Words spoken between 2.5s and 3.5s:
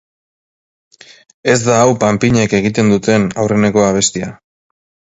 egiten duten